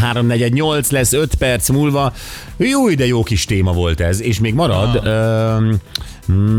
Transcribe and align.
348 0.00 0.90
lesz 0.90 1.12
5 1.12 1.34
perc 1.34 1.68
múlva. 1.68 2.12
Jó, 2.56 2.90
de 2.90 3.06
jó 3.06 3.22
kis 3.22 3.44
téma 3.44 3.72
volt 3.72 4.00
ez, 4.00 4.22
és 4.22 4.40
még 4.40 4.54
marad. 4.54 4.96
Ah. 4.96 5.74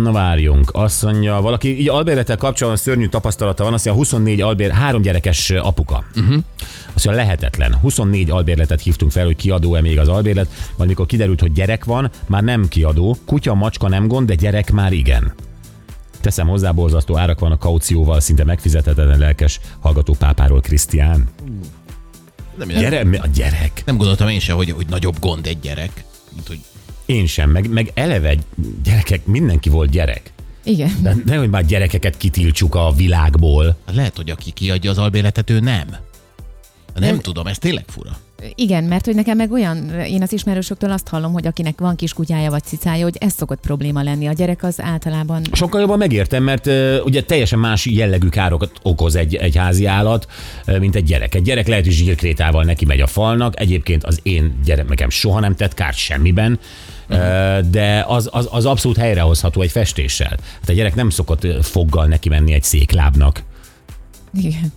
Na 0.04 0.12
várjunk, 0.12 0.70
azt 0.74 1.04
mondja, 1.04 1.42
valaki 1.42 1.80
így 1.80 1.90
Albertettel 1.90 2.38
kapcsolatban 2.38 2.82
szörnyű 2.82 3.08
tapasztalata 3.08 3.64
van, 3.64 3.74
azt 3.74 3.86
mondja, 3.86 4.04
24 4.04 4.42
albér, 4.42 4.72
három 4.72 5.02
gyerekes 5.02 5.50
apuka. 5.50 6.04
Uh-huh. 6.16 6.44
Azt 6.94 7.06
mondja, 7.06 7.24
lehetetlen. 7.24 7.76
24 7.76 8.30
albérletet 8.30 8.82
hívtunk 8.82 9.12
fel, 9.12 9.26
hogy 9.26 9.36
kiadó-e 9.36 9.82
még 9.82 10.00
az 10.00 10.08
albérlet, 10.08 10.48
majd 10.78 10.90
mikor 10.90 11.06
kiderült, 11.06 11.40
hogy 11.40 11.52
gyerek 11.52 11.86
van, 11.86 12.10
már 12.28 12.44
nem 12.44 12.68
kiadó, 12.68 13.18
kutya, 13.26 13.54
macska 13.54 13.88
nem 13.88 14.08
gond, 14.08 14.28
de 14.28 14.36
gyerek 14.36 14.72
már 14.72 14.92
igen. 14.92 15.34
Teszem 16.22 16.48
hozzá, 16.48 16.72
borzasztó 16.72 17.18
árak 17.18 17.40
van 17.40 17.52
a 17.52 17.58
kaucióval, 17.58 18.20
szinte 18.20 18.44
megfizethetetlen 18.44 19.20
lelkes 19.20 19.60
hallgató 19.80 20.16
pápáról, 20.20 20.62
Krisztián. 20.62 21.30
Nem, 22.56 22.68
Gyere, 22.68 23.20
a 23.22 23.28
gyerek. 23.28 23.82
nem 23.86 23.98
gondoltam 23.98 24.28
én 24.28 24.40
sem, 24.40 24.56
hogy, 24.56 24.72
hogy 24.72 24.86
nagyobb 24.90 25.20
gond 25.20 25.48
egy 25.48 25.60
gyerek, 25.60 26.04
mint 26.36 26.48
hogy 26.48 26.60
Én 27.06 27.26
sem, 27.26 27.50
meg, 27.50 27.70
meg 27.70 27.92
eleve 27.94 28.36
gyerekek, 28.84 29.26
mindenki 29.26 29.70
volt 29.70 29.90
gyerek. 29.90 30.34
Igen. 30.64 30.92
De 31.02 31.16
nehogy 31.26 31.50
már 31.50 31.66
gyerekeket 31.66 32.18
kitiltsuk 32.18 32.76
a 32.76 32.92
világból. 32.96 33.78
lehet, 33.94 34.16
hogy 34.16 34.30
aki 34.30 34.52
kiadja 34.52 34.90
az 34.92 34.98
albérletet, 34.98 35.50
ő 35.50 35.60
nem. 35.60 35.88
Nem 36.96 37.10
Nem. 37.10 37.20
tudom, 37.20 37.48
ez 37.48 37.58
tényleg 37.58 37.86
fura. 37.88 38.18
Igen, 38.56 38.84
mert 38.84 39.06
hogy 39.06 39.16
nekem 39.16 39.38
meg 39.38 39.52
olyan, 39.52 39.90
én 39.90 40.22
az 40.22 40.34
ismerősöktől 40.34 40.92
azt 40.92 41.08
hallom, 41.08 41.34
hogy 41.34 41.48
akinek 41.48 41.80
van 41.80 41.96
kis 41.96 42.14
kutyája 42.14 42.50
vagy 42.50 42.64
cicája, 42.64 43.04
hogy 43.04 43.16
ez 43.20 43.34
szokott 43.34 43.60
probléma 43.60 44.02
lenni. 44.04 44.28
A 44.28 44.34
gyerek 44.34 44.64
az 44.64 44.82
általában 44.82 45.42
Sokkal 45.52 45.82
jobban 45.82 45.98
megértem, 45.98 46.44
mert 46.44 46.68
uh, 46.68 46.98
ugye 47.04 47.24
teljesen 47.24 47.60
más 47.60 47.86
jellegű 47.86 48.28
károkat 48.28 48.72
okoz 48.82 49.16
egy, 49.16 49.36
egy 49.36 49.56
házi 49.56 49.86
állat, 49.86 50.28
uh, 50.68 50.80
mint 50.80 50.96
egy 50.96 51.04
gyerek. 51.04 51.36
Egy 51.36 51.42
gyerek 51.42 51.68
lehet, 51.68 51.84
hogy 51.84 51.94
zsírkrétával 51.94 52.64
neki 52.64 52.86
megy 52.86 53.02
a 53.02 53.08
falnak, 53.08 53.60
egyébként 53.60 54.04
az 54.04 54.20
én 54.24 54.60
gyerekem 54.66 55.10
soha 55.10 55.40
nem 55.40 55.56
tett 55.56 55.74
kárt 55.74 55.98
semmiben, 55.98 56.60
uh, 57.10 57.18
de 57.60 58.06
az, 58.08 58.30
az, 58.32 58.48
az 58.52 58.66
abszolút 58.66 58.98
helyrehozható 58.98 59.62
egy 59.62 59.72
festéssel. 59.72 60.38
Hát 60.60 60.70
a 60.70 60.74
gyerek 60.74 60.96
nem 60.96 61.10
szokott 61.10 61.48
foggal 61.66 62.06
neki 62.06 62.30
menni 62.30 62.54
egy 62.54 62.64
széklábnak. 62.64 63.44
Igen. 64.34 64.74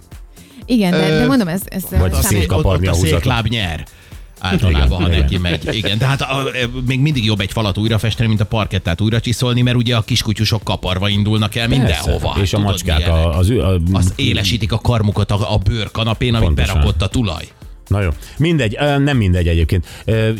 Igen, 0.66 0.90
de, 0.90 1.18
de 1.18 1.26
mondom, 1.26 1.48
ez, 1.48 1.62
ez 1.64 1.82
Vagy 1.90 2.12
a 2.12 2.54
ott 2.56 2.86
a 2.86 2.94
székláb 2.94 3.46
nyer. 3.46 3.84
Általában, 4.40 5.02
ha 5.02 5.08
neki 5.08 5.34
igen. 5.34 5.40
megy. 5.40 5.74
Igen, 5.74 5.98
de 5.98 6.06
hát 6.06 6.20
a, 6.20 6.38
a, 6.38 6.50
még 6.86 7.00
mindig 7.00 7.24
jobb 7.24 7.40
egy 7.40 7.52
falat 7.52 7.78
újra 7.78 7.98
festeni, 7.98 8.28
mint 8.28 8.40
a 8.40 8.44
parkettát 8.46 9.00
újra 9.00 9.20
csiszolni, 9.20 9.62
mert 9.62 9.76
ugye 9.76 9.96
a 9.96 10.00
kiskutyusok 10.02 10.64
kaparva 10.64 11.08
indulnak 11.08 11.54
el 11.54 11.68
mindenhova. 11.68 12.28
Persze. 12.28 12.40
És 12.42 12.52
a 12.52 12.56
Tudod, 12.56 12.72
macskák, 12.72 13.08
a, 13.08 13.38
az, 13.38 13.50
a, 13.50 13.80
az 13.92 14.12
élesítik 14.16 14.72
a 14.72 14.78
karmukat 14.78 15.30
a, 15.30 15.54
a 15.54 15.58
bőrkanapén, 15.58 16.34
amit 16.34 16.54
berakott 16.54 17.02
a 17.02 17.06
tulaj. 17.06 17.48
Na 17.88 18.00
jó, 18.00 18.08
mindegy, 18.38 18.78
nem 18.98 19.16
mindegy 19.16 19.48
egyébként. 19.48 19.86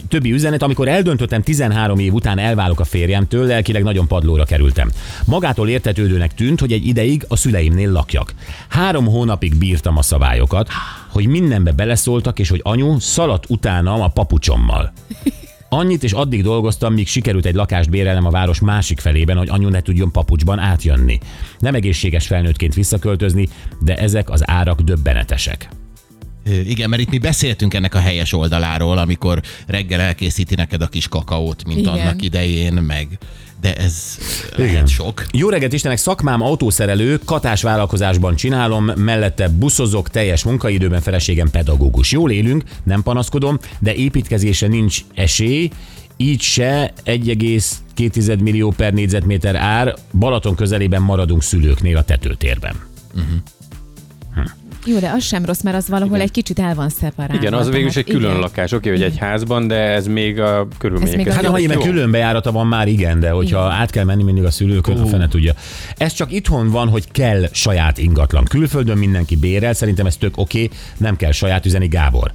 Többi 0.09 0.33
üzenet, 0.33 0.62
amikor 0.62 0.89
eldöntöttem 0.89 1.42
13 1.42 1.98
év 1.98 2.12
után 2.12 2.39
elválok 2.39 2.81
a 2.81 2.84
férjemtől, 2.84 3.47
lelkileg 3.47 3.83
nagyon 3.83 4.06
padlóra 4.06 4.45
kerültem. 4.45 4.91
Magától 5.25 5.69
értetődőnek 5.69 6.34
tűnt, 6.34 6.61
hogy 6.61 6.73
egy 6.73 6.86
ideig 6.86 7.25
a 7.28 7.36
szüleimnél 7.36 7.91
lakjak. 7.91 8.34
Három 8.69 9.06
hónapig 9.06 9.56
bírtam 9.56 9.97
a 9.97 10.03
szabályokat, 10.03 10.69
hogy 11.09 11.27
mindenbe 11.27 11.73
beleszóltak, 11.73 12.39
és 12.39 12.48
hogy 12.48 12.61
anyu 12.62 12.98
szaladt 12.98 13.45
utánam 13.48 14.01
a 14.01 14.08
papucsommal. 14.08 14.92
Annyit 15.69 16.03
és 16.03 16.12
addig 16.12 16.42
dolgoztam, 16.42 16.92
míg 16.92 17.06
sikerült 17.06 17.47
egy 17.47 17.55
lakást 17.55 17.91
bérelnem 17.91 18.27
a 18.27 18.31
város 18.31 18.61
másik 18.61 19.01
felében, 19.01 19.36
hogy 19.36 19.48
anyu 19.48 19.69
ne 19.69 19.81
tudjon 19.81 20.12
papucsban 20.12 20.58
átjönni. 20.58 21.19
Nem 21.58 21.75
egészséges 21.75 22.27
felnőttként 22.27 22.75
visszaköltözni, 22.75 23.48
de 23.80 23.97
ezek 23.97 24.30
az 24.30 24.51
árak 24.51 24.80
döbbenetesek. 24.80 25.68
Igen, 26.46 26.88
mert 26.88 27.02
itt 27.02 27.10
mi 27.10 27.18
beszéltünk 27.18 27.74
ennek 27.74 27.94
a 27.94 27.98
helyes 27.98 28.32
oldaláról, 28.32 28.98
amikor 28.98 29.40
reggel 29.66 30.00
elkészíti 30.00 30.55
neked 30.55 30.82
a 30.82 30.86
kis 30.86 31.08
kakaót, 31.08 31.64
mint 31.64 31.78
Igen. 31.78 31.92
annak 31.92 32.22
idején, 32.22 32.72
meg 32.72 33.18
de 33.64 33.74
ez 33.77 34.18
lehet 34.56 34.88
sok. 34.88 35.27
Jó 35.32 35.48
reggelt 35.48 35.72
Istenek, 35.72 35.96
szakmám 35.96 36.42
autószerelő, 36.42 37.18
katás 37.24 37.62
vállalkozásban 37.62 38.36
csinálom, 38.36 38.84
mellette 38.84 39.48
buszozok, 39.48 40.10
teljes 40.10 40.44
munkaidőben 40.44 41.00
feleségem 41.00 41.50
pedagógus. 41.50 42.12
Jól 42.12 42.30
élünk, 42.30 42.62
nem 42.82 43.02
panaszkodom, 43.02 43.58
de 43.78 43.94
építkezésre 43.94 44.66
nincs 44.66 45.00
esély, 45.14 45.70
így 46.16 46.40
se 46.40 46.92
1,2 47.05 48.38
millió 48.42 48.70
per 48.70 48.92
négyzetméter 48.92 49.55
ár, 49.56 49.94
Balaton 50.18 50.55
közelében 50.55 51.02
maradunk 51.02 51.42
szülőknél 51.42 51.96
a 51.96 52.02
tetőtérben. 52.02 52.74
Jó, 54.86 54.98
de 54.98 55.11
az 55.11 55.24
sem 55.24 55.45
rossz, 55.45 55.61
mert 55.61 55.77
az 55.77 55.89
valahol 55.89 56.20
egy 56.20 56.30
kicsit 56.30 56.58
el 56.58 56.74
van 56.74 56.89
szeparálva. 56.89 57.42
Igen, 57.42 57.52
az 57.55 57.70
végül 57.70 57.89
is 57.89 57.96
egy 57.96 58.05
külön 58.05 58.28
igen. 58.30 58.39
lakás, 58.40 58.72
oké, 58.72 58.89
hogy 58.90 59.02
egy 59.02 59.18
házban, 59.18 59.67
de 59.67 59.74
ez 59.74 60.06
még 60.06 60.40
a 60.40 60.68
körülmények 60.78 61.17
még 61.17 61.28
a- 61.28 61.33
Hát 61.33 61.45
ha 61.46 61.58
jó. 61.58 61.80
külön 61.80 62.11
bejárata 62.11 62.52
van 62.52 62.67
már 62.67 62.89
igen, 62.89 63.20
de 63.20 63.30
hogyha 63.30 63.58
át 63.61 63.90
kell 63.90 64.05
menni 64.05 64.23
mindig 64.23 64.44
a 64.44 64.50
szülőkön, 64.50 64.98
a 64.98 65.06
fene 65.06 65.28
tudja. 65.28 65.52
Ez 65.96 66.12
csak 66.12 66.33
itthon 66.33 66.70
van, 66.70 66.89
hogy 66.89 67.11
kell 67.11 67.48
saját 67.52 67.98
ingatlan. 67.98 68.44
Külföldön 68.44 68.98
mindenki 68.98 69.36
bérel, 69.36 69.73
szerintem 69.73 70.06
ez 70.06 70.17
tök 70.17 70.39
oké, 70.39 70.68
nem 70.96 71.17
kell 71.17 71.33
saját 71.33 71.67
üzeni 71.67 71.86
Gábor. 71.89 72.33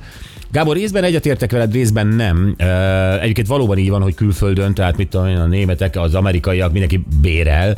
Gábor, 0.51 0.75
részben 0.75 1.03
egyetértek 1.03 1.51
veled, 1.51 1.71
részben 1.71 2.07
nem. 2.07 2.55
Egyébként 3.21 3.47
valóban 3.47 3.77
így 3.77 3.89
van, 3.89 4.01
hogy 4.01 4.13
külföldön, 4.13 4.73
tehát 4.73 4.97
mit 4.97 5.09
tudom 5.09 5.27
én, 5.27 5.37
a 5.37 5.45
németek, 5.45 5.95
az 5.95 6.15
amerikaiak, 6.15 6.71
mindenki 6.71 7.03
bérel, 7.21 7.77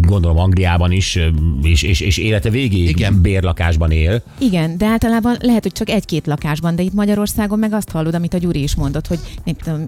gondolom 0.00 0.38
Angliában 0.38 0.92
is, 0.92 1.18
és, 1.62 1.82
és, 1.82 2.00
és 2.00 2.18
élete 2.18 2.50
végéig 2.50 2.88
Igen. 2.88 3.20
bérlakásban 3.20 3.90
él. 3.90 4.22
Igen, 4.38 4.78
de 4.78 4.86
általában 4.86 5.36
lehet, 5.40 5.62
hogy 5.62 5.72
csak 5.72 5.90
egy-két 5.90 6.26
lakásban, 6.26 6.76
de 6.76 6.82
itt 6.82 6.92
Magyarországon 6.92 7.58
meg 7.58 7.72
azt 7.72 7.90
hallod, 7.90 8.14
amit 8.14 8.34
a 8.34 8.38
Gyuri 8.38 8.62
is 8.62 8.74
mondott, 8.74 9.06
hogy 9.06 9.18
nem 9.44 9.54
tudom, 9.54 9.84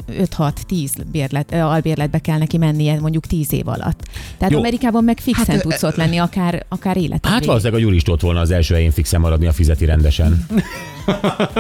5-6-10 0.69 0.91
bérlet, 1.13 1.53
albérletbe 1.55 2.19
kell 2.19 2.39
neki 2.39 2.59
mennie 2.59 3.01
mondjuk 3.01 3.27
10 3.27 3.53
év 3.53 3.69
alatt. 3.69 4.03
Tehát 4.39 4.53
Jó. 4.53 4.59
Amerikában 4.59 5.05
meg 5.05 5.19
fixen 5.21 5.55
hát, 5.55 5.63
tudsz 5.63 5.83
ott 5.83 5.97
lenni, 5.97 6.17
akár, 6.17 6.65
akár 6.69 6.97
életed 6.97 7.21
Hát 7.23 7.31
végéig. 7.33 7.47
valószínűleg 7.47 7.81
a 7.81 7.85
Gyuri 7.85 7.97
is 7.97 8.09
ott 8.09 8.21
volna 8.21 8.41
az 8.41 8.51
első 8.51 8.75
helyén 8.75 8.91
fixen 8.91 9.21
maradni, 9.21 9.47
a 9.47 9.53
fizeti 9.53 9.85
rendesen. 9.85 10.47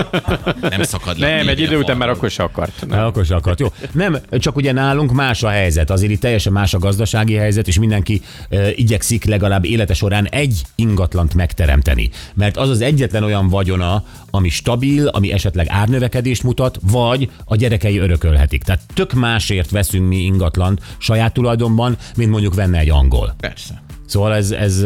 Nem 0.60 0.82
szakad 0.82 1.18
le. 1.18 1.36
Nem, 1.36 1.48
egy 1.48 1.60
idő 1.60 1.78
után 1.78 1.96
már 1.96 2.08
akkor 2.08 2.30
se 2.30 2.42
akart. 2.42 2.86
Na, 2.86 3.06
akkor 3.06 3.24
se 3.24 3.34
akart. 3.34 3.60
Jó. 3.60 3.66
Nem, 3.92 4.18
csak 4.30 4.56
ugye 4.56 4.72
nálunk 4.72 5.12
más 5.12 5.42
a 5.42 5.48
helyzet. 5.48 5.90
Azért 5.90 6.12
itt 6.12 6.20
teljesen 6.20 6.52
más 6.52 6.74
a 6.74 6.78
gazdasági 6.78 7.34
helyzet, 7.34 7.68
és 7.68 7.78
mindenki 7.78 8.22
uh, 8.50 8.68
igyekszik 8.78 9.24
legalább 9.24 9.64
élete 9.64 9.94
során 9.94 10.28
egy 10.28 10.62
ingatlant 10.74 11.34
megteremteni. 11.34 12.10
Mert 12.34 12.56
az 12.56 12.68
az 12.68 12.80
egyetlen 12.80 13.22
olyan 13.22 13.48
vagyona, 13.48 14.04
ami 14.30 14.48
stabil, 14.48 15.06
ami 15.06 15.32
esetleg 15.32 15.66
árnövekedést 15.68 16.42
mutat, 16.42 16.78
vagy 16.90 17.30
a 17.44 17.56
gyerekei 17.56 17.98
örökölhetik. 17.98 18.62
Tehát 18.62 18.80
tök 18.94 19.12
másért 19.12 19.70
veszünk 19.70 20.08
mi 20.08 20.16
ingatlant 20.16 20.80
saját 20.98 21.32
tulajdonban, 21.32 21.96
mint 22.16 22.30
mondjuk 22.30 22.54
venne 22.54 22.78
egy 22.78 22.90
angol. 22.90 23.34
Persze. 23.40 23.82
Szóval 24.06 24.34
ez, 24.34 24.50
ez, 24.50 24.82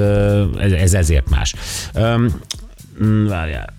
ez, 0.58 0.72
ez 0.72 0.94
ezért 0.94 1.30
más. 1.30 1.54
Um, 1.94 2.40
várjál. 3.28 3.74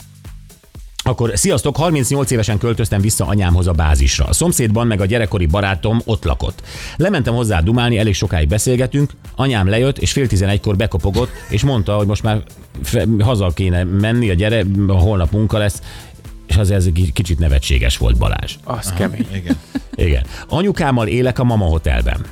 Akkor 1.07 1.31
sziasztok, 1.33 1.75
38 1.75 2.31
évesen 2.31 2.57
költöztem 2.57 3.01
vissza 3.01 3.25
anyámhoz 3.25 3.67
a 3.67 3.71
bázisra. 3.71 4.25
A 4.25 4.33
szomszédban 4.33 4.87
meg 4.87 5.01
a 5.01 5.05
gyerekkori 5.05 5.45
barátom 5.45 6.01
ott 6.05 6.23
lakott. 6.23 6.61
Lementem 6.95 7.33
hozzá 7.33 7.59
dumálni, 7.59 7.97
elég 7.97 8.13
sokáig 8.13 8.47
beszélgetünk, 8.47 9.11
anyám 9.35 9.67
lejött, 9.69 9.97
és 9.97 10.11
fél 10.11 10.27
tizenegykor 10.27 10.75
bekopogott, 10.75 11.29
és 11.49 11.63
mondta, 11.63 11.95
hogy 11.95 12.07
most 12.07 12.23
már 12.23 12.43
fe, 12.83 13.05
haza 13.19 13.49
kéne 13.49 13.83
menni, 13.83 14.29
a 14.29 14.33
gyere, 14.33 14.65
holnap 14.87 15.31
munka 15.31 15.57
lesz, 15.57 15.81
és 16.47 16.57
az 16.57 16.71
ez 16.71 16.85
egy 16.85 17.11
kicsit 17.13 17.39
nevetséges 17.39 17.97
volt 17.97 18.17
Balázs. 18.17 18.55
Az 18.63 18.93
kemény. 18.93 19.27
Igen. 19.33 19.57
Igen. 19.95 20.25
Anyukámmal 20.47 21.07
élek 21.07 21.39
a 21.39 21.43
mama 21.43 21.65
hotelben. 21.65 22.25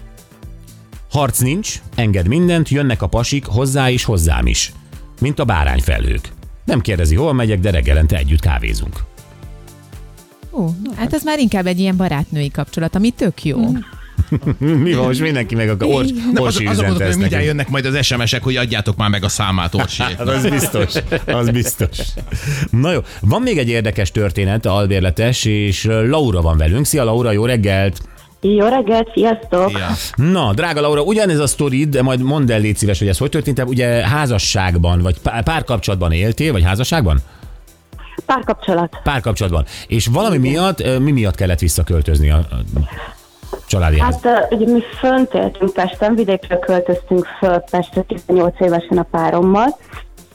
Harc 1.10 1.40
nincs, 1.40 1.82
enged 1.96 2.28
mindent, 2.28 2.70
jönnek 2.70 3.02
a 3.02 3.08
pasik, 3.08 3.46
hozzá 3.46 3.90
is, 3.90 4.04
hozzám 4.04 4.48
is. 4.48 4.72
Mint 5.20 5.40
a 5.40 5.46
bárányfelhők. 5.46 6.34
Nem 6.66 6.82
kérdezi, 6.82 7.16
hol 7.16 7.34
megyek, 7.34 7.60
de 7.60 7.72
reggelente 7.72 8.18
együtt 8.18 8.40
kávézunk. 8.40 8.96
Ó, 10.52 10.70
hát 10.96 11.14
ez 11.14 11.24
már 11.24 11.40
inkább 11.40 11.66
egy 11.66 11.80
ilyen 11.80 11.98
barátnői 11.98 12.52
kapcsolat, 12.52 12.96
ami 12.96 13.10
tök 13.10 13.44
jó. 13.44 13.58
Mi 14.58 14.94
van, 14.94 15.06
most 15.06 15.20
mindenki 15.20 15.56
meg 15.56 15.70
akar 15.70 15.88
ors, 15.88 16.10
Nem, 16.34 16.44
az, 16.44 16.60
üzent 16.60 16.78
gondolom, 16.78 17.08
hogy 17.08 17.18
mindjárt 17.18 17.46
jönnek 17.46 17.70
majd 17.70 17.86
az 17.86 18.06
SMS-ek, 18.06 18.44
hogy 18.44 18.56
adjátok 18.56 18.98
már 18.98 19.10
meg 19.10 19.24
a 19.24 19.30
számát, 19.30 19.76
Orsi. 19.76 20.02
Hát 20.18 20.20
az 20.20 20.50
biztos, 20.50 20.94
az 21.26 21.50
biztos. 21.50 21.98
Na 22.70 22.92
jó, 22.92 23.00
van 23.22 23.42
még 23.42 23.58
egy 23.58 23.70
érdekes 23.70 24.12
történet, 24.12 24.66
albérletes, 24.66 25.46
és 25.46 25.84
Laura 25.84 26.42
van 26.42 26.58
velünk. 26.58 26.86
Szia 26.86 27.04
Laura, 27.04 27.32
jó 27.32 27.46
reggelt! 27.46 28.02
Jó 28.42 28.68
reggelt, 28.68 29.12
sziasztok! 29.14 29.72
Ja. 29.72 29.88
Na, 30.16 30.54
drága 30.54 30.82
Laura, 30.82 31.02
ugyanez 31.02 31.40
a 31.40 31.48
sztorid, 31.48 31.90
de 31.90 32.02
majd 32.02 32.22
mondd 32.22 32.52
el, 32.52 32.60
légy 32.60 32.76
szíves, 32.78 33.00
hogy 33.00 33.08
ez 33.08 33.18
hogy 33.18 33.30
történt. 33.30 33.64
Ugye 33.66 33.88
házasságban, 33.88 35.02
vagy 35.02 35.20
pá- 35.22 35.44
párkapcsolatban 35.44 36.12
éltél, 36.12 36.52
vagy 36.52 36.64
házasságban? 36.64 37.18
Párkapcsolat. 38.26 39.00
Párkapcsolatban. 39.04 39.66
És 39.88 40.08
valami 40.08 40.38
miatt, 40.38 40.80
ö, 40.80 41.00
mi 41.00 41.12
miatt 41.12 41.36
kellett 41.36 41.60
visszaköltözni? 41.60 42.30
A, 42.30 42.36
a- 42.38 42.80
családi. 43.68 44.00
Hát 44.00 44.26
ö, 44.26 44.56
ugye 44.56 44.72
mi 44.72 44.80
fönt 45.00 45.34
éltünk 45.34 45.74
Pesten, 45.74 46.16
vidékről 46.16 46.60
költöztünk 46.60 47.26
föl 47.40 47.58
Pestre 47.72 48.02
18 48.02 48.60
évesen 48.60 48.98
a 48.98 49.04
párommal. 49.12 49.78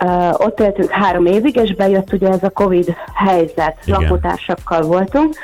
Uh, 0.05 0.41
ott 0.41 0.61
éltünk 0.61 0.91
három 0.91 1.27
évig, 1.27 1.57
és 1.57 1.75
bejött 1.75 2.13
ugye 2.13 2.29
ez 2.29 2.43
a 2.43 2.51
Covid 2.51 2.95
helyzet, 3.15 3.77
Igen. 3.85 4.01
lakótársakkal 4.01 4.83
voltunk, 4.83 5.35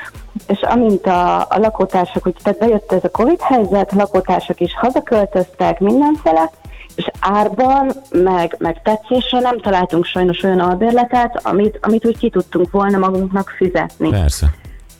és 0.47 0.61
amint 0.61 1.05
a, 1.05 1.39
a 1.39 1.57
lakótársak, 1.57 2.27
úgy, 2.27 2.35
tehát 2.43 2.59
bejött 2.59 2.91
ez 2.91 3.03
a 3.03 3.09
Covid 3.09 3.41
helyzet, 3.41 3.91
lakótársak 3.91 4.59
is 4.59 4.73
hazaköltöztek 4.79 5.79
mindenfele, 5.79 6.51
és 6.95 7.09
árban, 7.19 7.91
meg, 8.11 8.55
meg 8.59 8.81
tetszésre 8.81 9.39
nem 9.39 9.59
találtunk 9.59 10.05
sajnos 10.05 10.43
olyan 10.43 10.59
albérletet, 10.59 11.39
amit, 11.43 11.79
amit 11.81 12.05
úgy 12.05 12.17
ki 12.17 12.29
tudtunk 12.29 12.71
volna 12.71 12.97
magunknak 12.97 13.53
fizetni. 13.57 14.09
Persze. 14.09 14.47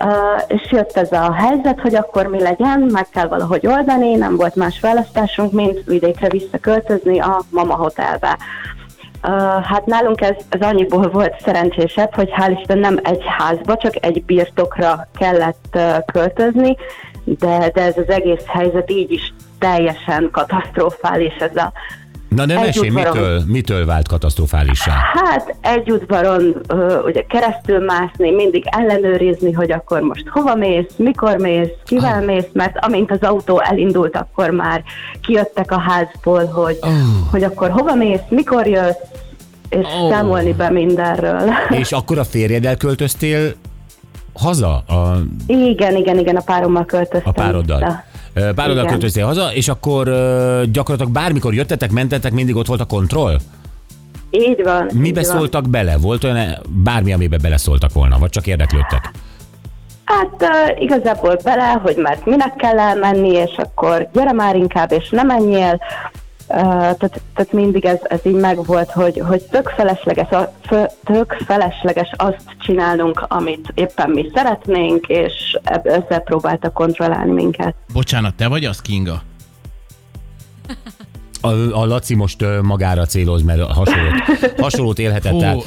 Uh, 0.03 0.41
és 0.47 0.71
jött 0.71 0.97
ez 0.97 1.11
a 1.11 1.33
helyzet, 1.33 1.79
hogy 1.79 1.95
akkor 1.95 2.27
mi 2.27 2.41
legyen, 2.41 2.79
meg 2.79 3.09
kell 3.09 3.27
valahogy 3.27 3.67
oldani, 3.67 4.15
nem 4.15 4.35
volt 4.35 4.55
más 4.55 4.79
választásunk, 4.79 5.51
mint 5.51 5.83
vidékre 5.85 6.29
visszaköltözni 6.29 7.19
a 7.19 7.41
Mama 7.49 7.75
Hotelbe. 7.75 8.37
Hát 9.63 9.85
nálunk 9.85 10.21
ez, 10.21 10.35
ez 10.49 10.61
annyiból 10.61 11.09
volt 11.09 11.41
szerencsésebb, 11.41 12.13
hogy 12.13 12.29
hál' 12.37 12.57
Isten 12.59 12.77
nem 12.77 12.99
egy 13.03 13.23
házba, 13.37 13.77
csak 13.77 14.05
egy 14.05 14.23
birtokra 14.23 15.07
kellett 15.17 15.79
költözni, 16.05 16.77
de, 17.23 17.69
de 17.73 17.81
ez 17.81 17.97
az 17.97 18.09
egész 18.09 18.43
helyzet 18.45 18.91
így 18.91 19.11
is 19.11 19.33
teljesen 19.59 20.29
katasztrofális, 20.31 21.35
ez 21.35 21.55
a 21.55 21.71
Na 22.29 22.45
de 22.45 22.59
mesélj, 22.59 22.89
mitől, 22.89 23.41
mitől 23.45 23.85
vált 23.85 24.07
katasztrofálissá? 24.07 24.91
Hát 25.13 25.55
egy 25.61 25.91
udvaron 25.91 26.55
ö, 26.67 26.99
ugye 27.05 27.21
keresztül 27.21 27.79
mászni, 27.85 28.31
mindig 28.31 28.63
ellenőrizni, 28.65 29.51
hogy 29.51 29.71
akkor 29.71 30.01
most 30.01 30.27
hova 30.27 30.55
mész, 30.55 30.85
mikor 30.95 31.37
mész, 31.37 31.69
kivel 31.85 32.21
mész, 32.21 32.47
mert 32.53 32.77
amint 32.85 33.11
az 33.11 33.21
autó 33.21 33.61
elindult, 33.61 34.15
akkor 34.15 34.49
már 34.49 34.83
kijöttek 35.21 35.71
a 35.71 35.79
házból, 35.79 36.45
hogy, 36.45 36.77
hogy 37.31 37.43
akkor 37.43 37.69
hova 37.69 37.95
mész, 37.95 38.21
mikor 38.29 38.67
jössz, 38.67 38.95
és 39.69 39.85
Oh. 40.01 40.09
számolni 40.09 40.53
be 40.53 40.69
mindenről. 40.69 41.41
És 41.81 41.91
akkor 41.91 42.17
a 42.17 42.23
férjeddel 42.23 42.77
költöztél 42.77 43.53
haza 44.33 44.75
a, 44.75 45.17
igen, 45.47 45.95
igen, 45.95 46.17
igen, 46.19 46.35
a 46.35 46.41
párommal 46.41 46.85
költöztem. 46.85 47.21
a 47.25 47.31
pároddal? 47.31 47.77
vissza. 47.77 48.03
Pároddal 48.55 48.85
költöztél 48.85 49.25
haza, 49.25 49.53
és 49.53 49.67
akkor 49.67 50.05
gyakorlatilag 50.71 51.11
bármikor 51.11 51.53
jöttetek, 51.53 51.91
mentetek, 51.91 52.31
mindig 52.31 52.55
ott 52.55 52.67
volt 52.67 52.81
a 52.81 52.85
kontroll? 52.85 53.37
Így 54.29 54.63
van. 54.63 54.89
Mibe 54.93 55.19
így 55.19 55.27
van. 55.27 55.37
szóltak 55.37 55.69
bele? 55.69 55.97
Volt 55.97 56.23
olyan 56.23 56.57
bármi, 56.69 57.13
amibe 57.13 57.37
beleszóltak 57.37 57.93
volna, 57.93 58.19
vagy 58.19 58.29
csak 58.29 58.47
érdeklődtek? 58.47 59.11
Hát 60.05 60.35
uh, 60.39 60.81
igazából 60.81 61.37
bele, 61.43 61.79
hogy 61.83 61.95
mert 61.95 62.25
minek 62.25 62.55
kell 62.55 62.79
elmenni, 62.79 63.29
és 63.29 63.55
akkor 63.57 64.09
gyere 64.13 64.31
már 64.31 64.55
inkább, 64.55 64.91
és 64.91 65.09
ne 65.09 65.23
menjél. 65.23 65.79
Tehát, 66.47 67.21
tehát 67.35 67.51
mindig 67.51 67.85
ez, 67.85 67.97
ez 68.03 68.19
így 68.23 68.33
megvolt, 68.33 68.91
hogy, 68.91 69.21
hogy 69.27 69.41
tök, 69.43 69.67
felesleges, 69.69 70.29
a- 70.29 70.53
tök 71.03 71.37
felesleges 71.45 72.09
azt 72.15 72.55
csinálnunk, 72.59 73.25
amit 73.27 73.71
éppen 73.73 74.09
mi 74.09 74.31
szeretnénk, 74.33 75.05
és 75.07 75.57
ezzel 75.63 76.19
próbálta 76.19 76.69
kontrollálni 76.71 77.31
minket. 77.31 77.75
Bocsánat, 77.93 78.33
te 78.35 78.47
vagy 78.47 78.65
az, 78.65 78.81
Kinga? 78.81 79.21
A, 81.41 81.47
a 81.81 81.85
Laci 81.85 82.15
most 82.15 82.45
magára 82.61 83.05
céloz, 83.05 83.41
mert 83.41 83.61
hasonlót, 83.61 84.13
hasonlót 84.61 84.99
élhetett 84.99 85.31
Hú, 85.31 85.43
át. 85.43 85.63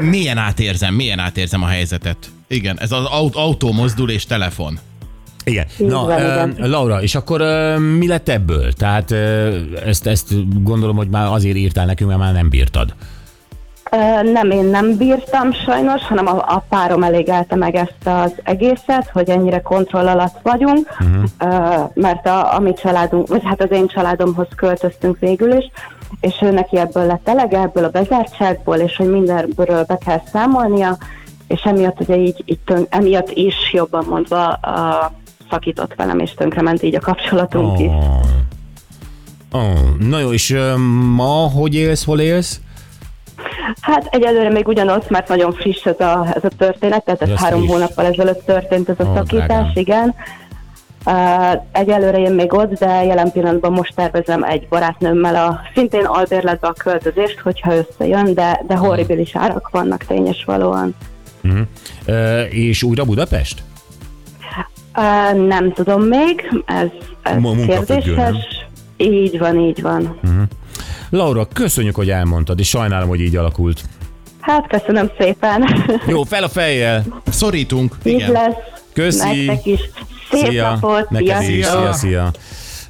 milyen 0.00 0.38
átérzem, 0.38 0.94
milyen 0.94 1.18
átérzem 1.18 1.62
a 1.62 1.66
helyzetet. 1.66 2.16
Igen, 2.46 2.80
ez 2.80 2.92
az 2.92 3.04
aut- 3.04 3.34
autó 3.36 3.72
mozdul 3.72 4.10
és 4.10 4.26
telefon. 4.26 4.78
Igen. 5.44 5.66
Így 5.78 5.86
Na, 5.86 6.06
van, 6.06 6.20
ö, 6.20 6.32
igen. 6.32 6.56
Laura, 6.58 7.02
és 7.02 7.14
akkor 7.14 7.40
ö, 7.40 7.78
mi 7.78 8.06
lett 8.06 8.28
ebből? 8.28 8.72
Tehát 8.72 9.10
ö, 9.10 9.56
ezt, 9.86 10.06
ezt 10.06 10.62
gondolom, 10.62 10.96
hogy 10.96 11.08
már 11.08 11.26
azért 11.32 11.56
írtál 11.56 11.86
nekünk, 11.86 12.10
mert 12.10 12.22
már 12.22 12.32
nem 12.32 12.48
bírtad. 12.48 12.94
Ö, 13.90 14.30
Nem, 14.30 14.50
én 14.50 14.64
nem 14.64 14.96
bírtam 14.96 15.52
sajnos, 15.52 16.02
hanem 16.02 16.26
a, 16.26 16.36
a 16.36 16.64
párom 16.68 17.02
elégelte 17.02 17.56
meg 17.56 17.74
ezt 17.74 18.06
az 18.06 18.32
egészet, 18.42 19.10
hogy 19.12 19.28
ennyire 19.28 19.60
kontroll 19.60 20.06
alatt 20.06 20.38
vagyunk, 20.42 20.96
uh-huh. 21.00 21.90
mert 21.94 22.26
a, 22.26 22.54
a 22.54 22.60
mi 22.60 22.72
családunk, 22.72 23.28
vagy 23.28 23.42
hát 23.44 23.62
az 23.62 23.70
én 23.70 23.86
családomhoz 23.86 24.48
költöztünk 24.56 25.18
végül 25.18 25.52
is, 25.52 25.70
és 26.20 26.34
ő 26.42 26.50
neki 26.50 26.76
ebből 26.78 27.06
lett 27.06 27.28
elege, 27.28 27.60
ebből 27.60 27.84
a 27.84 27.88
bezártságból, 27.88 28.76
és 28.76 28.96
hogy 28.96 29.10
mindenről 29.10 29.84
be 29.84 29.98
kell 30.06 30.20
számolnia, 30.32 30.98
és 31.48 31.62
emiatt 31.62 32.00
ugye 32.00 32.16
így, 32.16 32.42
így 32.44 32.58
tön, 32.64 32.86
emiatt 32.88 33.30
is 33.30 33.72
jobban 33.72 34.04
mondva 34.08 34.46
a, 34.52 35.12
szakított 35.50 35.94
velem, 35.94 36.18
és 36.18 36.34
tönkrement 36.34 36.82
így 36.82 36.94
a 36.94 37.00
kapcsolatunk 37.00 37.78
is. 37.78 37.86
Oh. 37.86 38.20
Oh. 39.52 39.96
Na 40.08 40.18
jó, 40.18 40.32
és 40.32 40.56
ma 41.14 41.48
hogy 41.48 41.74
élsz, 41.74 42.04
hol 42.04 42.20
élsz? 42.20 42.60
Hát 43.80 44.06
egyelőre 44.10 44.48
még 44.50 44.68
ugyanott, 44.68 45.10
mert 45.10 45.28
nagyon 45.28 45.52
friss 45.52 45.84
ez 45.84 46.00
a, 46.00 46.26
ez 46.34 46.44
a 46.44 46.48
történet, 46.58 47.04
tehát 47.04 47.22
ez 47.22 47.28
Ez 47.28 47.38
három 47.38 47.58
friss. 47.60 47.70
hónappal 47.70 48.04
ezelőtt 48.04 48.44
történt 48.46 48.88
ez 48.88 48.94
a 48.98 49.10
Ó, 49.10 49.14
szakítás, 49.14 49.46
drágám. 49.46 49.70
igen. 49.74 50.14
Uh, 51.06 51.62
egyelőre 51.72 52.18
én 52.18 52.32
még 52.32 52.52
ott, 52.52 52.72
de 52.78 53.04
jelen 53.04 53.32
pillanatban 53.32 53.72
most 53.72 53.94
tervezem 53.94 54.42
egy 54.44 54.68
barátnőmmel 54.68 55.34
a 55.36 55.60
szintén 55.74 56.04
albérletbe 56.04 56.66
a 56.66 56.72
költözést, 56.72 57.38
hogyha 57.40 57.72
összejön, 57.74 58.34
de, 58.34 58.60
de 58.66 58.76
horribilis 58.76 59.36
árak 59.36 59.68
vannak 59.70 60.04
tényes 60.04 60.44
valóan. 60.44 60.94
Ö, 62.06 62.40
és 62.42 62.82
újra 62.82 63.04
Budapest? 63.04 63.62
Uh, 64.96 65.46
nem 65.46 65.72
tudom 65.72 66.02
még, 66.02 66.62
ez, 66.66 66.86
ez 67.22 67.42
kérdéses. 67.66 68.36
Így 68.96 69.38
van, 69.38 69.58
így 69.58 69.82
van. 69.82 70.20
Laura, 71.10 71.48
köszönjük, 71.52 71.94
hogy 71.94 72.10
elmondtad, 72.10 72.58
és 72.58 72.68
sajnálom, 72.68 73.08
hogy 73.08 73.20
így 73.20 73.36
alakult. 73.36 73.82
Hát 74.40 74.66
köszönöm 74.66 75.10
szépen. 75.18 75.68
Jó, 76.06 76.22
fel 76.22 76.42
a 76.42 76.48
fejjel! 76.48 77.04
Szorítunk. 77.30 77.96
így 78.04 78.12
Igen. 78.12 78.32
lesz. 78.32 78.54
Köszi. 78.92 79.44
Nektek 79.44 79.66
is. 79.66 79.80
Szép 80.30 80.46
szia. 80.46 80.70
napot, 80.70 81.10
Neked 81.10 81.42
is, 81.42 81.46
sziasztok! 81.46 81.82
szia, 81.82 81.92
szia. 81.92 82.30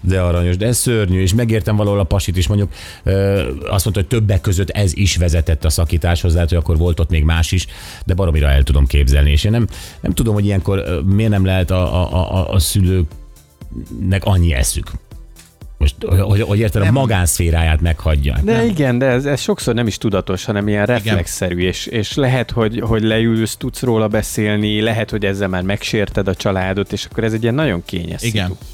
De 0.07 0.21
aranyos, 0.21 0.57
de 0.57 0.67
ez 0.67 0.77
szörnyű, 0.77 1.21
és 1.21 1.35
megértem 1.35 1.77
valahol 1.77 1.99
a 1.99 2.05
pasit 2.05 2.37
is, 2.37 2.47
mondjuk 2.47 2.73
ö, 3.03 3.41
azt 3.69 3.85
mondta, 3.85 3.91
hogy 4.01 4.07
többek 4.07 4.41
között 4.41 4.71
ez 4.71 4.97
is 4.97 5.17
vezetett 5.17 5.65
a 5.65 5.71
szakításhoz, 5.71 6.35
lehet, 6.35 6.49
hogy 6.49 6.59
akkor 6.59 6.77
volt 6.77 7.01
ott 7.01 7.11
még 7.11 7.25
más 7.25 7.53
is, 7.53 7.67
de 8.07 8.15
baromira 8.15 8.49
el 8.49 8.63
tudom 8.63 8.87
képzelni, 8.87 9.31
és 9.31 9.45
én 9.45 9.51
nem, 9.51 9.67
nem 10.01 10.13
tudom, 10.13 10.35
hogy 10.35 10.45
ilyenkor 10.45 10.79
ö, 10.79 11.01
miért 11.01 11.31
nem 11.31 11.45
lehet 11.45 11.71
a, 11.71 12.03
a, 12.03 12.33
a, 12.35 12.53
a 12.53 12.59
szülőknek 12.59 14.25
annyi 14.25 14.55
eszük. 14.55 14.91
Most, 15.79 15.95
hogy, 16.07 16.41
hogy 16.41 16.59
érted, 16.59 16.83
a 16.83 16.91
magánszféráját 16.91 17.81
meghagyja. 17.81 18.39
De 18.43 18.57
nem. 18.57 18.67
igen, 18.67 18.99
de 18.99 19.07
ez, 19.07 19.25
ez 19.25 19.41
sokszor 19.41 19.75
nem 19.75 19.87
is 19.87 19.99
tudatos, 19.99 20.45
hanem 20.45 20.69
ilyen 20.69 20.87
reflexzerű, 20.87 21.61
és, 21.61 21.87
és 21.87 22.15
lehet, 22.15 22.51
hogy, 22.51 22.81
hogy 22.81 23.03
leülsz, 23.03 23.57
tudsz 23.57 23.83
róla 23.83 24.09
beszélni, 24.09 24.81
lehet, 24.81 25.11
hogy 25.11 25.25
ezzel 25.25 25.49
már 25.49 25.63
megsérted 25.63 26.29
a 26.29 26.35
családot, 26.35 26.93
és 26.93 27.05
akkor 27.05 27.25
ez 27.25 27.33
egy 27.33 27.43
ilyen 27.43 27.55
nagyon 27.55 27.83
kényes 27.85 28.23
Igen. 28.23 28.49
szitu. 28.49 28.74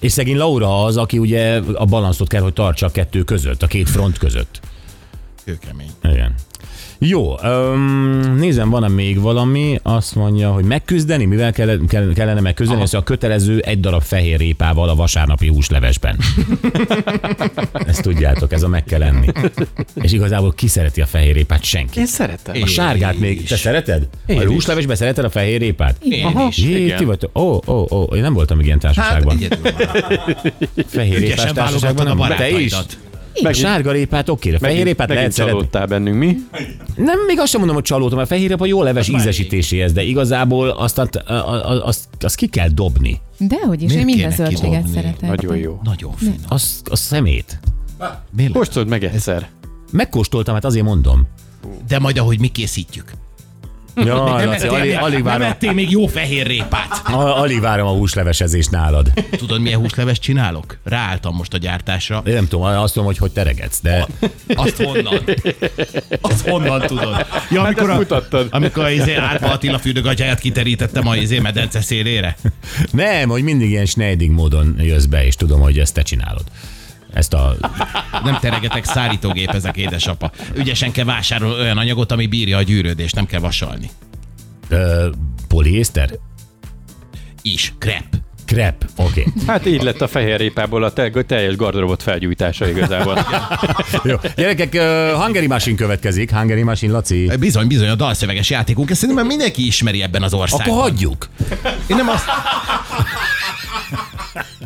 És 0.00 0.12
szegény 0.12 0.36
Laura 0.36 0.84
az, 0.84 0.96
aki 0.96 1.18
ugye 1.18 1.60
a 1.74 1.84
balanszot 1.84 2.28
kell, 2.28 2.42
hogy 2.42 2.52
tartsa 2.52 2.86
a 2.86 2.90
kettő 2.90 3.22
között, 3.22 3.62
a 3.62 3.66
két 3.66 3.88
front 3.88 4.18
között. 4.18 4.60
Kőkemény. 5.46 5.90
Igen. 6.02 6.34
Jó, 6.98 7.34
öm, 7.42 8.36
nézem, 8.38 8.70
van-e 8.70 8.88
még 8.88 9.20
valami, 9.20 9.78
azt 9.82 10.14
mondja, 10.14 10.50
hogy 10.52 10.64
megküzdeni, 10.64 11.24
mivel 11.24 11.52
kell, 11.52 11.78
kell, 11.88 12.12
kellene 12.14 12.40
megküzdeni, 12.40 12.80
ez 12.80 12.94
a 12.94 13.02
kötelező 13.02 13.58
egy 13.58 13.80
darab 13.80 14.02
fehér 14.02 14.38
répával 14.38 14.88
a 14.88 14.94
vasárnapi 14.94 15.48
húslevesben. 15.48 16.18
Ezt 17.86 18.02
tudjátok, 18.02 18.52
ez 18.52 18.62
a 18.62 18.68
meg 18.68 18.84
kell 18.84 19.02
enni. 19.02 19.26
És 19.94 20.12
igazából 20.12 20.52
ki 20.52 20.66
szereti 20.68 21.00
a 21.00 21.06
fehér 21.06 21.34
répát? 21.34 21.62
Senki. 21.62 21.98
Én 21.98 22.06
szeretem. 22.06 22.62
A 22.62 22.66
sárgát 22.66 23.18
még, 23.18 23.48
te 23.48 23.56
szereted? 23.56 24.08
Én 24.26 24.38
a 24.38 24.42
is. 24.42 24.48
húslevesbe 24.48 24.94
szereted 24.94 25.24
a 25.24 25.30
fehér 25.30 25.60
répát? 25.60 25.96
Én 26.02 26.40
is. 26.48 26.58
Jé, 26.58 26.84
igen. 26.84 26.96
ti 26.96 27.04
vagytok. 27.04 27.38
Ó, 27.38 27.60
ó, 27.66 27.86
ó, 27.90 28.02
én 28.02 28.22
nem 28.22 28.32
voltam 28.34 28.56
még 28.56 28.66
ilyen 28.66 28.80
Hát 28.82 28.94
társaságban. 28.94 29.38
van. 29.38 30.84
fehér 30.86 31.18
répás 31.18 31.52
társaságban 31.52 32.06
a. 32.06 32.34
Te 32.34 32.50
is? 32.50 32.74
A 33.42 33.52
sárga 33.52 33.92
répát 33.92 34.28
oké, 34.28 34.48
a 34.54 34.58
fehér 34.58 34.76
Megint, 34.76 34.86
répát 34.86 35.08
lehet 35.08 35.16
megint 35.22 35.32
szeretni. 35.32 35.58
csalódtál 35.58 35.86
bennünk, 35.86 36.16
mi? 36.16 36.36
Nem, 36.96 37.18
még 37.26 37.38
azt 37.38 37.48
sem 37.50 37.58
mondom, 37.58 37.76
hogy 37.76 37.84
csalódtam, 37.84 38.18
a 38.18 38.26
fehér 38.26 38.48
répa 38.48 38.66
jó 38.66 38.82
leves 38.82 39.10
már 39.10 39.20
ízesítéséhez, 39.20 39.92
de 39.92 40.02
igazából 40.02 40.68
azt, 40.68 40.98
azt, 40.98 41.16
azt, 41.82 42.08
azt 42.20 42.34
ki 42.34 42.46
kell 42.46 42.68
dobni. 42.68 43.20
Dehogy 43.38 43.82
is, 43.82 43.88
Miért 43.88 44.00
én 44.08 44.14
minden 44.14 44.30
zöldséget 44.30 44.86
szeretem. 44.86 45.28
Nagyon 45.28 45.56
jó. 45.56 45.80
Nagyon 45.84 46.12
finom. 46.16 46.36
Az, 46.48 46.82
az 46.90 47.00
szemét. 47.00 47.58
Tudod 48.52 48.88
meg 48.88 49.04
egyszer. 49.04 49.48
Megkóstoltam, 49.92 50.54
hát 50.54 50.64
azért 50.64 50.84
mondom. 50.84 51.26
De 51.88 51.98
majd 51.98 52.18
ahogy 52.18 52.40
mi 52.40 52.48
készítjük. 52.48 53.12
Ja, 54.04 54.34
nem 54.36 54.46
Laci, 54.46 54.66
alig, 54.66 54.96
alig, 55.00 55.14
nem 55.14 55.22
várom, 55.22 55.46
ettél 55.46 55.72
még 55.72 55.90
jó 55.90 56.06
fehér 56.06 56.46
répát. 56.46 57.02
a- 57.04 57.40
alig 57.40 57.60
várom 57.60 57.86
a 57.86 57.90
húslevesezést 57.90 58.70
nálad. 58.70 59.10
Tudod, 59.30 59.60
milyen 59.60 59.78
húslevest 59.78 60.22
csinálok? 60.22 60.78
Ráálltam 60.84 61.34
most 61.34 61.54
a 61.54 61.56
gyártásra. 61.58 62.22
Én 62.26 62.34
nem 62.34 62.48
tudom, 62.48 62.64
azt 62.64 62.92
tudom, 62.92 63.06
hogy 63.08 63.18
hogy 63.18 63.32
teregetsz, 63.32 63.80
de 63.82 64.06
Azt 64.54 64.82
honnan? 64.82 65.22
Azt 66.20 66.48
honnan 66.48 66.80
tudod? 66.80 67.26
Ja, 67.50 67.62
amikor, 67.62 67.82
ezt 67.82 67.92
a, 67.92 67.96
mutattad. 67.96 68.48
amikor 68.50 68.84
az 68.84 68.90
izé 68.92 69.14
Árpa 69.14 69.50
Attila 69.50 69.78
fürdőgatyáját 69.78 70.38
kiterítettem 70.40 71.06
a 71.08 71.16
izé 71.16 71.38
medence 71.38 71.80
szélére. 71.80 72.36
nem, 72.90 73.28
hogy 73.28 73.42
mindig 73.42 73.70
ilyen 73.70 73.86
schneiding 73.86 74.34
módon 74.34 74.74
jössz 74.78 75.04
be, 75.04 75.26
és 75.26 75.34
tudom, 75.34 75.60
hogy 75.60 75.78
ezt 75.78 75.94
te 75.94 76.02
csinálod. 76.02 76.44
Ezt 77.16 77.34
a... 77.34 77.56
Nem 78.24 78.38
teregetek, 78.40 78.84
szárítógépezek, 78.84 79.76
édesapa. 79.76 80.30
Ügyesen 80.54 80.92
kell 80.92 81.04
vásárolni 81.04 81.60
olyan 81.60 81.78
anyagot, 81.78 82.12
ami 82.12 82.26
bírja 82.26 82.56
a 82.56 82.62
gyűrődést, 82.62 83.14
nem 83.14 83.26
kell 83.26 83.40
vasalni. 83.40 83.90
Ö, 84.68 85.08
poliészter? 85.48 86.10
Is, 87.42 87.74
krep. 87.78 88.04
Krep, 88.46 88.84
oké. 88.96 89.20
Okay. 89.20 89.32
Hát 89.46 89.66
így 89.66 89.82
lett 89.82 90.00
a 90.00 90.08
fehérrépából 90.08 90.84
a 90.84 90.92
te- 90.92 91.10
teljes 91.26 91.56
gardrobot 91.56 92.02
felgyújtása 92.02 92.68
igazából. 92.68 93.26
Jó. 94.04 94.16
Gyerekek, 94.36 94.72
uh, 94.74 95.22
Hungary 95.22 95.46
Machine 95.46 95.76
következik. 95.76 96.30
Hungary 96.30 96.62
Machine, 96.62 96.92
Laci. 96.92 97.30
Bizony, 97.38 97.66
bizony, 97.66 97.88
a 97.88 97.94
dalszöveges 97.94 98.50
játékunk, 98.50 98.90
ezt 98.90 99.00
szerintem 99.00 99.24
már 99.24 99.36
mindenki 99.36 99.66
ismeri 99.66 100.02
ebben 100.02 100.22
az 100.22 100.34
országban. 100.34 100.68
Akkor 100.68 100.82
hagyjuk. 100.82 101.28
Én 101.86 101.96
nem 101.96 102.08
azt... 102.08 102.24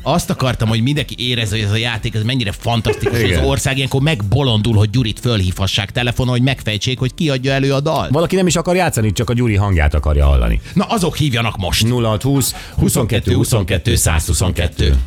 Azt 0.02 0.30
akartam, 0.30 0.68
hogy 0.68 0.82
mindenki 0.82 1.14
érezze, 1.18 1.56
hogy 1.56 1.64
ez 1.64 1.70
a 1.72 1.76
játék 1.76 2.14
ez 2.14 2.22
mennyire 2.22 2.52
fantasztikus, 2.52 3.20
Igen. 3.20 3.38
az 3.40 3.46
ország 3.46 3.76
ilyenkor 3.76 4.00
megbolondul, 4.00 4.74
hogy 4.74 4.90
Gyurit 4.90 5.20
fölhívhassák 5.20 5.90
telefonon, 5.90 6.32
hogy 6.32 6.42
megfejtsék, 6.42 6.98
hogy 6.98 7.14
ki 7.14 7.30
adja 7.30 7.52
elő 7.52 7.72
a 7.72 7.80
dal. 7.80 8.08
Valaki 8.10 8.36
nem 8.36 8.46
is 8.46 8.56
akar 8.56 8.76
játszani, 8.76 9.12
csak 9.12 9.30
a 9.30 9.32
Gyuri 9.32 9.56
hangját 9.56 9.94
akarja 9.94 10.26
hallani. 10.26 10.60
Na 10.74 10.84
azok 10.84 11.16
hívjanak 11.16 11.56
most. 11.56 11.86
0620 11.88 12.54
22 12.78 13.34
22 13.34 13.96
122. 13.96 15.00